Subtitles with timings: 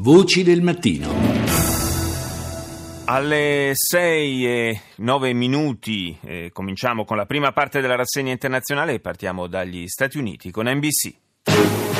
[0.00, 1.08] Voci del mattino.
[3.06, 9.00] Alle 6 e 9 minuti eh, cominciamo con la prima parte della rassegna internazionale e
[9.00, 11.27] partiamo dagli Stati Uniti con NBC.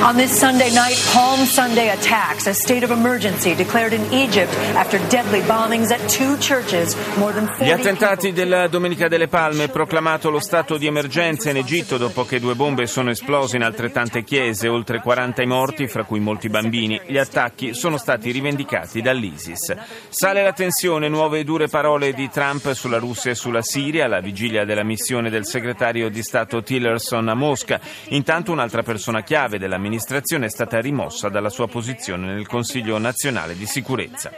[0.01, 4.97] On this Sunday night, Palm Sunday attacks, a state of emergency declared in Egypt after
[5.09, 6.95] deadly bombings at two churches.
[7.17, 11.57] More than 40 Gli attentati della Domenica delle Palme, proclamato lo stato di emergenza in
[11.57, 16.05] Egitto dopo che due bombe sono esplose in altrettante chiese, oltre 40 i morti, fra
[16.05, 17.01] cui molti bambini.
[17.05, 19.75] Gli attacchi sono stati rivendicati dall'ISIS.
[20.07, 24.21] Sale la tensione, nuove e dure parole di Trump sulla Russia e sulla Siria, alla
[24.21, 27.81] vigilia della missione del segretario di Stato Tillerson a Mosca.
[28.09, 29.57] Intanto un'altra persona chiave
[29.89, 34.31] dell'amministrazione è stata rimossa dalla sua posizione nel Consiglio nazionale di sicurezza.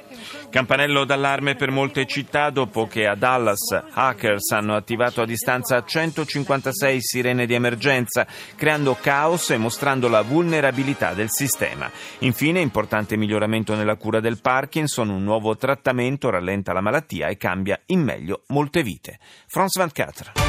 [0.49, 7.01] Campanello d'allarme per molte città dopo che a Dallas hackers hanno attivato a distanza 156
[7.01, 8.25] sirene di emergenza,
[8.55, 11.89] creando caos e mostrando la vulnerabilità del sistema.
[12.20, 17.79] Infine, importante miglioramento nella cura del Parkinson, un nuovo trattamento rallenta la malattia e cambia
[17.87, 19.20] in meglio molte vite.
[19.48, 20.40] Franz Van Catra.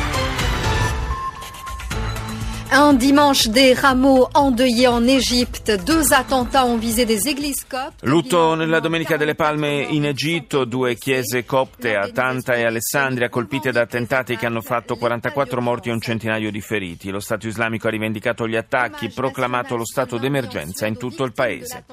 [2.74, 8.02] Un dimanche des rameaux endeuillés en Égypte, deux attentats ont visé des églises coptes.
[8.02, 13.72] Lutto nella Domenica delle Palme in Egitto, due chiese copte a Tanta e Alessandria colpite
[13.72, 17.10] da attentati che hanno fatto 44 morti e un centinaio di feriti.
[17.10, 21.84] Lo Stato islamico ha rivendicato gli attacchi, proclamato lo stato d'emergenza in tutto il paese.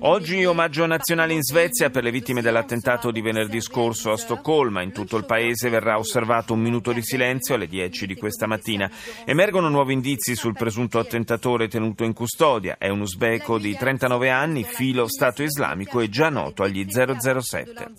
[0.00, 4.82] Oggi omaggio nazionale in Svezia per le vittime dell'attentato di venerdì scorso a Stoccolma.
[4.82, 8.90] In tutto il paese verrà osservato un minuto di silenzio alle 10 di questa mattina.
[9.24, 12.76] Emergono nuovi indizi sul presunto attentatore tenuto in custodia.
[12.78, 17.92] È un uzbeko di 39 anni, filo Stato islamico e già noto agli 007.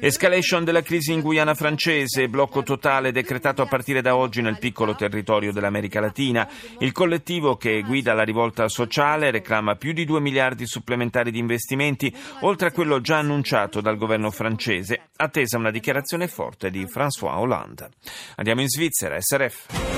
[0.00, 4.94] Escalation della crisi in Guyana francese, blocco totale decretato a partire da oggi nel piccolo
[4.94, 6.48] territorio dell'America Latina.
[6.78, 12.14] Il collettivo che guida la rivolta sociale reclama più di 2 miliardi supplementari di investimenti,
[12.42, 17.88] oltre a quello già annunciato dal governo francese, attesa una dichiarazione forte di François Hollande.
[18.36, 19.97] Andiamo in Svizzera, SRF.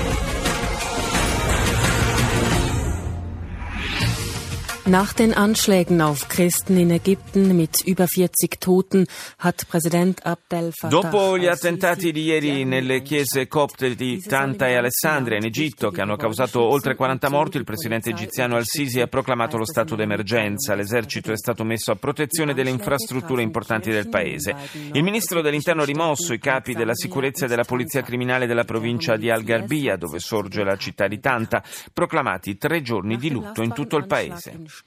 [4.91, 9.07] Nach den Anschlägen auf Christen in Ägypten mit über 40 Toten
[9.39, 14.75] hat Präsident Abdel Fattah Dopo gli attentati di ieri nelle chiese copte di Tanta e
[14.75, 19.55] Alessandria in Egitto, che hanno causato oltre 40 morti, il presidente egiziano Al-Sisi ha proclamato
[19.55, 20.75] lo stato d'emergenza.
[20.75, 24.53] L'esercito è stato messo a protezione delle infrastrutture importanti del paese.
[24.91, 29.15] Il ministro dell'interno ha rimosso i capi della sicurezza e della polizia criminale della provincia
[29.15, 31.63] di Al-Garbia, dove sorge la città di Tanta,
[31.93, 34.80] proclamati tre giorni di lutto in tutto il paese.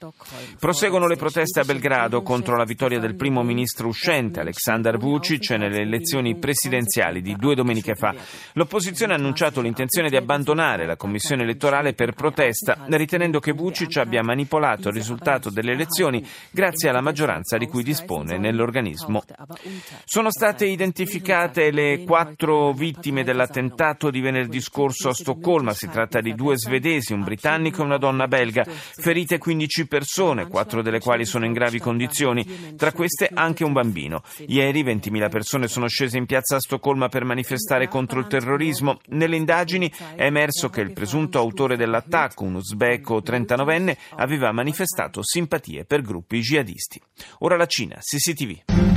[0.59, 5.81] Proseguono le proteste a Belgrado contro la vittoria del primo ministro uscente Aleksandar Vucic nelle
[5.81, 8.13] elezioni presidenziali di due domeniche fa.
[8.53, 14.21] L'opposizione ha annunciato l'intenzione di abbandonare la commissione elettorale per protesta, ritenendo che Vucic abbia
[14.21, 19.23] manipolato il risultato delle elezioni grazie alla maggioranza di cui dispone nell'organismo.
[20.03, 25.73] Sono state identificate le quattro vittime dell'attentato di venerdì scorso a Stoccolma.
[25.73, 30.81] Si tratta di due svedesi, un britannico e una donna belga, ferite 15 persone, quattro
[30.81, 34.23] delle quali sono in gravi condizioni, tra queste anche un bambino.
[34.47, 38.99] Ieri 20.000 persone sono scese in piazza a Stoccolma per manifestare contro il terrorismo.
[39.07, 45.83] Nelle indagini è emerso che il presunto autore dell'attacco, un uzbeko 39enne, aveva manifestato simpatie
[45.83, 47.01] per gruppi jihadisti.
[47.39, 48.94] Ora la Cina, CCTV.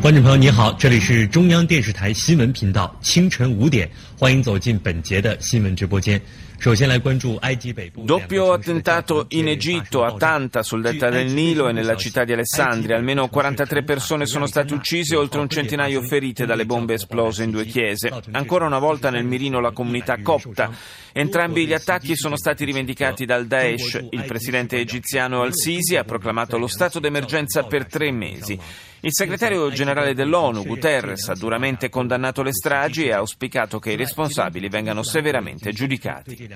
[0.00, 6.20] 观众朋友，你好，这里是中央电视台新闻频道，清晨五点，欢迎走进本节的新闻直播间。
[6.58, 12.96] 首先来关注埃及北部 Doppio attentato in Egitto, a Tanta, sul delta del Nilo e nella città di Alessandria.
[12.96, 17.66] Almeno 43 persone sono state uccise, oltre un centinaio ferite dalle bombe esplose in due
[17.66, 18.10] chiese.
[18.30, 20.70] Ancora una volta nel mirino la comunità copta.
[21.12, 24.06] Entrambi gli attacchi sono stati rivendicati dal Daesh.
[24.10, 28.58] Il presidente egiziano Al-Sisi ha proclamato lo stato d'emergenza per tre mesi.
[29.03, 33.95] Il segretario generale dell'ONU, Guterres, ha duramente condannato le stragi e ha auspicato che i
[33.95, 36.47] responsabili vengano severamente giudicati.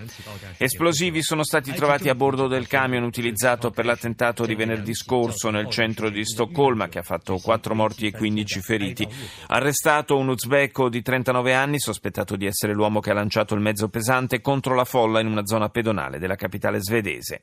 [0.57, 5.71] Esplosivi sono stati trovati a bordo del camion utilizzato per l'attentato di venerdì scorso nel
[5.71, 9.07] centro di Stoccolma, che ha fatto 4 morti e 15 feriti.
[9.47, 13.89] Arrestato un uzbeko di 39 anni, sospettato di essere l'uomo che ha lanciato il mezzo
[13.89, 17.41] pesante contro la folla in una zona pedonale della capitale svedese.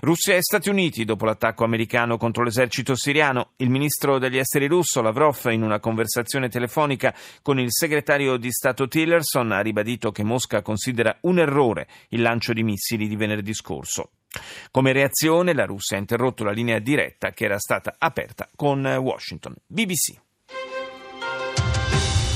[0.00, 5.00] Russia e Stati Uniti, dopo l'attacco americano contro l'esercito siriano, il ministro degli esteri russo
[5.00, 10.62] Lavrov, in una conversazione telefonica con il segretario di Stato Tillerson, ha ribadito che Mosca
[10.62, 14.10] considera un errore il lancio di missili di venerdì scorso.
[14.70, 19.54] Come reazione, la Russia ha interrotto la linea diretta che era stata aperta con Washington.
[19.66, 20.18] BBC.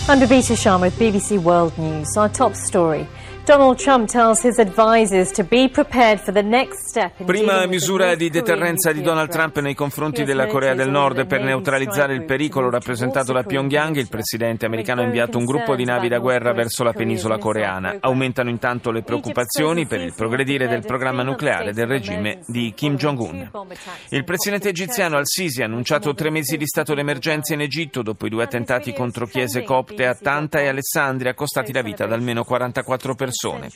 [0.08, 2.16] I'm Babita Sharma with BBC World News.
[2.16, 3.06] Our top story.
[7.24, 12.12] Prima misura di deterrenza di Donald Trump nei confronti della Corea del Nord per neutralizzare
[12.12, 16.18] il pericolo rappresentato da Pyongyang, il presidente americano ha inviato un gruppo di navi da
[16.18, 17.96] guerra verso la penisola coreana.
[18.00, 23.50] Aumentano intanto le preoccupazioni per il progredire del programma nucleare del regime di Kim Jong-un.
[24.10, 28.28] Il presidente egiziano al-Sisi ha annunciato tre mesi di stato d'emergenza in Egitto dopo i
[28.28, 33.14] due attentati contro chiese copte a Tanta e Alessandria, costati la vita ad almeno 44
[33.14, 33.70] persone persone.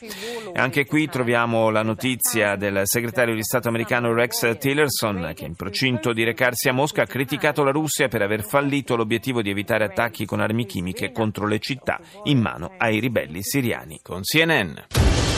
[0.53, 5.55] E anche qui troviamo la notizia del segretario di Stato americano Rex Tillerson che in
[5.55, 9.85] procinto di recarsi a Mosca ha criticato la Russia per aver fallito l'obiettivo di evitare
[9.85, 14.01] attacchi con armi chimiche contro le città in mano ai ribelli siriani.
[14.03, 15.32] Con CNN.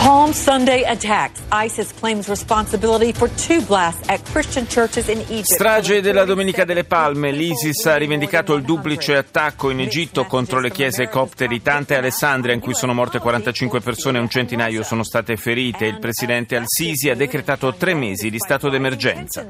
[0.00, 1.42] Palm Sunday attacks.
[1.52, 5.52] ISIS claims responsibility for two blasts at Christian churches in Egypt.
[5.52, 7.32] Strage della Domenica delle Palme.
[7.32, 11.98] L'ISIS ha rivendicato il duplice attacco in Egitto contro le chiese copte di Tante e
[11.98, 15.84] Alessandria in cui sono morte 45 persone e un centinaio sono state ferite.
[15.84, 19.44] Il presidente al-Sisi ha decretato tre mesi di stato d'emergenza.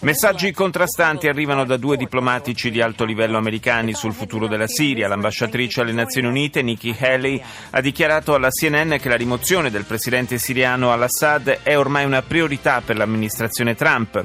[0.00, 5.08] Messaggi contrastanti arrivano da due diplomatici di alto livello americani sul futuro della Siria.
[5.08, 7.38] L'ambasciatrice alle Nazioni Unite, Nikki Haley,
[7.68, 12.80] ha dichiarato alla CNN che la rimozione del presidente siriano al-Assad è ormai una priorità
[12.80, 14.24] per l'amministrazione Trump.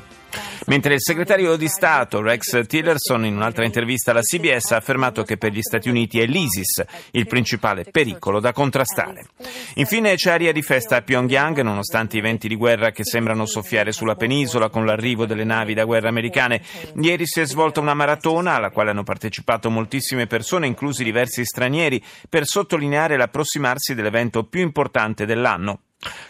[0.69, 5.35] Mentre il segretario di Stato Rex Tillerson in un'altra intervista alla CBS ha affermato che
[5.35, 6.83] per gli Stati Uniti è l'ISIS
[7.13, 9.29] il principale pericolo da contrastare.
[9.75, 13.91] Infine c'è aria di festa a Pyongyang nonostante i venti di guerra che sembrano soffiare
[13.91, 16.61] sulla penisola con l'arrivo delle navi da guerra americane.
[17.01, 21.99] Ieri si è svolta una maratona alla quale hanno partecipato moltissime persone, inclusi diversi stranieri,
[22.29, 25.79] per sottolineare l'approssimarsi dell'evento più importante dell'anno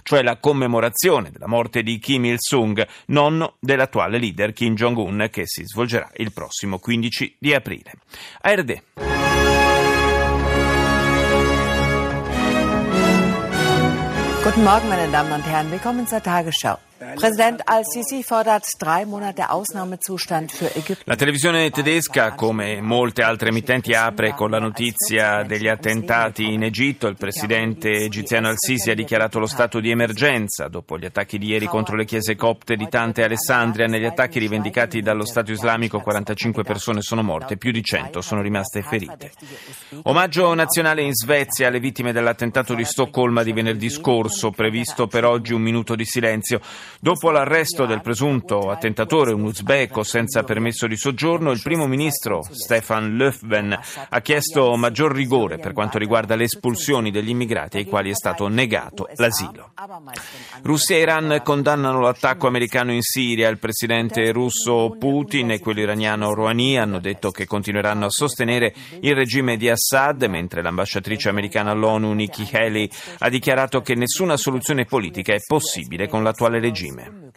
[0.04, 5.64] cioè la commemorazione della morte di Kim Il-sung, nonno dell'attuale leader Kim Jong-un, che si
[5.66, 7.94] svolgerà il prossimo 15 di aprile.
[8.42, 9.29] ARD.
[14.60, 15.72] Guten Morgen, meine Damen und Herren.
[15.72, 16.80] Willkommen zur Tagesschau.
[17.16, 21.04] President al-Sisi fordert drei Monate Ausnahmezustand für Ägypten.
[21.06, 27.08] La televisione tedesca, come molte altre emittenti, apre con la notizia degli attentati in Egitto.
[27.08, 31.68] Il presidente egiziano al-Sisi ha dichiarato lo stato di emergenza dopo gli attacchi di ieri
[31.68, 33.88] contro le chiese copte di Tante e Alessandria.
[33.88, 38.82] Negli attacchi rivendicati dallo Stato islamico 45 persone sono morte, più di 100 sono rimaste
[38.82, 39.32] ferite.
[40.04, 45.54] Omaggio nazionale in Svezia alle vittime dell'attentato di Stoccolma di venerdì scorso, previsto per oggi
[45.54, 46.60] un minuto di silenzio.
[47.00, 53.16] Dopo l'arresto del presunto attentatore, un uzbeko senza permesso di soggiorno, il primo ministro Stefan
[53.16, 53.78] Löfven
[54.10, 58.48] ha chiesto maggior rigore per quanto riguarda le espulsioni degli immigrati ai quali è stato
[58.48, 59.72] negato l'asilo.
[60.62, 63.50] Russia e Iran condannano l'attacco americano in Siria.
[63.50, 69.16] Il presidente russo Putin e quello iraniano Rouhani hanno detto che continueranno a sostenere il
[69.16, 73.96] regime di Assad, mentre l'ambasciatrice americana all'ONU Nikki Haley ha dichiarato che
[74.30, 77.32] nessuna soluzione politica è possibile con l'attuale regime.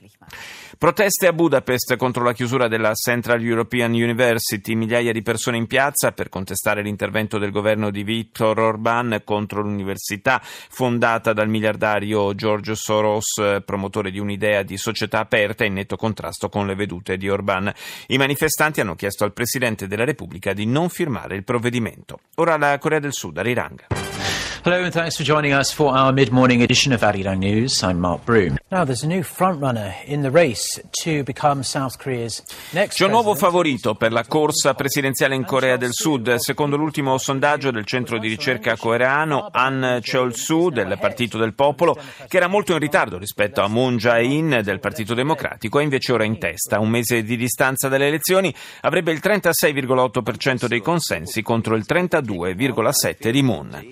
[0.76, 6.12] Proteste a Budapest contro la chiusura della Central European University, migliaia di persone in piazza
[6.12, 13.60] per contestare l'intervento del governo di Viktor Orban contro l'università fondata dal miliardario George Soros,
[13.64, 17.72] promotore di un'idea di società aperta in netto contrasto con le vedute di Orban.
[18.08, 22.20] I manifestanti hanno chiesto al Presidente della Repubblica di non firmare il provvedimento.
[22.36, 24.31] Ora la Corea del Sud, Arirang.
[24.64, 27.82] Hello and thanks for joining us for our mid-morning edition of Arirang News.
[27.82, 28.58] I'm Mark Broom.
[28.70, 33.10] Now there's a new frontrunner in the race to become South Korea's next C'è un
[33.10, 36.36] nuovo favorito per la corsa presidenziale in Corea del Sud.
[36.36, 42.36] Secondo l'ultimo sondaggio del centro di ricerca coreano Han Cheol-soo del Partito del Popolo, che
[42.36, 46.38] era molto in ritardo rispetto a Moon Jae-in del Partito Democratico, è invece ora in
[46.38, 46.78] testa.
[46.78, 53.42] Un mese di distanza dalle elezioni avrebbe il 36,8% dei consensi contro il 32,7% di
[53.42, 53.90] Moon.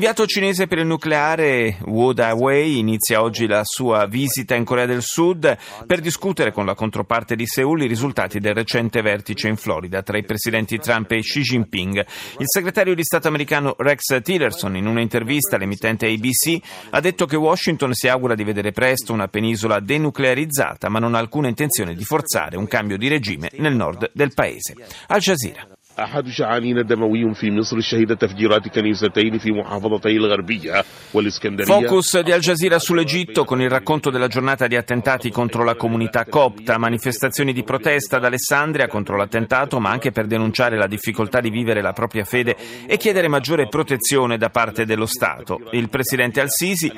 [0.00, 5.02] L'inviato cinese per il nucleare Wu Da-wei inizia oggi la sua visita in Corea del
[5.02, 10.02] Sud per discutere con la controparte di Seoul i risultati del recente vertice in Florida
[10.02, 11.98] tra i presidenti Trump e Xi Jinping.
[12.38, 17.92] Il segretario di Stato americano Rex Tillerson in un'intervista all'emittente ABC ha detto che Washington
[17.92, 22.56] si augura di vedere presto una penisola denuclearizzata ma non ha alcuna intenzione di forzare
[22.56, 24.76] un cambio di regime nel nord del paese.
[25.08, 25.68] Al Jazeera.
[25.99, 30.83] أحد شعانين دموي في مصر شهد تفجيرات كنيستين في محافظتي الغربية
[31.13, 35.75] والإسكندرية Focus di Al Jazeera sull'Egitto con il racconto della giornata di attentati contro la
[35.75, 41.39] comunità copta, manifestazioni di protesta ad Alessandria contro l'attentato, ma anche per denunciare la difficoltà
[41.39, 45.61] di vivere la propria fede e chiedere maggiore protezione da parte dello Stato.
[45.71, 46.91] Il presidente Al-Sisi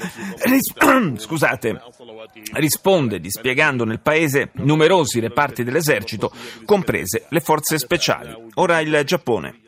[0.43, 0.73] ris-
[1.17, 1.81] scusate,
[2.53, 6.31] risponde dispiegando nel paese numerosi reparti dell'esercito,
[6.65, 8.35] comprese le forze speciali.
[8.54, 9.60] Ora il Giappone.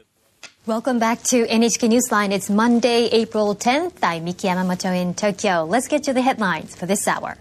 [0.66, 2.32] Welcome back to NHK Newsline.
[2.32, 4.02] It's Monday, April 10th.
[4.02, 5.64] I'm Miki Yamamoto in Tokyo.
[5.64, 7.36] Let's get to the headlines for this hour.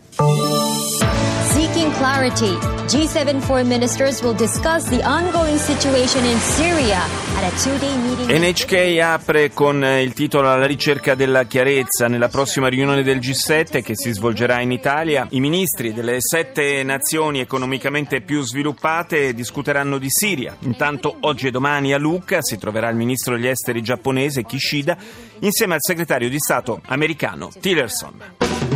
[1.84, 2.56] Seeking clarity,
[2.88, 7.00] G7 foreign ministers will discuss the ongoing situation in Syria
[7.36, 8.32] at a two-day meeting.
[8.32, 12.08] NHK apre con il titolo Alla ricerca della chiarezza.
[12.08, 17.42] Nella prossima riunione del G7 che si svolgerà in Italia, i ministri delle sette nazioni
[17.42, 20.56] economicamente più sviluppate discuteranno di Siria.
[20.62, 24.96] Intanto oggi e domani a Lucca si troverà il ministro degli esteri giapponese Kishida
[25.40, 28.73] insieme al segretario di Stato americano Tillerson.